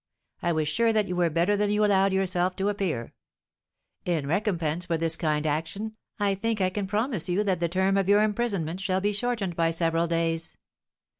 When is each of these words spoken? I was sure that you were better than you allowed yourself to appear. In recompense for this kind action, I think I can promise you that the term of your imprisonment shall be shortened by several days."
I 0.41 0.51
was 0.51 0.67
sure 0.67 0.91
that 0.91 1.07
you 1.07 1.15
were 1.15 1.29
better 1.29 1.55
than 1.55 1.69
you 1.69 1.85
allowed 1.85 2.11
yourself 2.11 2.55
to 2.55 2.69
appear. 2.69 3.13
In 4.03 4.25
recompense 4.25 4.87
for 4.87 4.97
this 4.97 5.15
kind 5.15 5.45
action, 5.45 5.95
I 6.19 6.33
think 6.33 6.59
I 6.59 6.71
can 6.71 6.87
promise 6.87 7.29
you 7.29 7.43
that 7.43 7.59
the 7.59 7.69
term 7.69 7.97
of 7.97 8.09
your 8.09 8.23
imprisonment 8.23 8.81
shall 8.81 8.99
be 8.99 9.13
shortened 9.13 9.55
by 9.55 9.69
several 9.69 10.07
days." 10.07 10.57